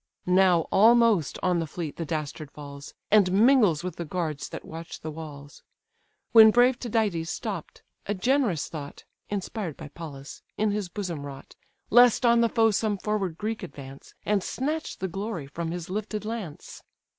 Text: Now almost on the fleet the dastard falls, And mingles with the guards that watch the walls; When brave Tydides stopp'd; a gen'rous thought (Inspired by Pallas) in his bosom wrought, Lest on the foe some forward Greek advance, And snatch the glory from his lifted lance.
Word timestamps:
Now 0.25 0.61
almost 0.71 1.37
on 1.43 1.59
the 1.59 1.67
fleet 1.67 1.97
the 1.97 2.07
dastard 2.07 2.49
falls, 2.49 2.95
And 3.11 3.31
mingles 3.31 3.83
with 3.83 3.97
the 3.97 4.03
guards 4.03 4.49
that 4.49 4.65
watch 4.65 5.01
the 5.01 5.11
walls; 5.11 5.61
When 6.31 6.49
brave 6.49 6.79
Tydides 6.79 7.29
stopp'd; 7.29 7.83
a 8.07 8.15
gen'rous 8.15 8.67
thought 8.67 9.03
(Inspired 9.29 9.77
by 9.77 9.89
Pallas) 9.89 10.41
in 10.57 10.71
his 10.71 10.89
bosom 10.89 11.23
wrought, 11.23 11.53
Lest 11.91 12.25
on 12.25 12.41
the 12.41 12.49
foe 12.49 12.71
some 12.71 12.97
forward 12.97 13.37
Greek 13.37 13.61
advance, 13.61 14.15
And 14.25 14.43
snatch 14.43 14.97
the 14.97 15.07
glory 15.07 15.45
from 15.45 15.69
his 15.69 15.87
lifted 15.87 16.25
lance. 16.25 16.81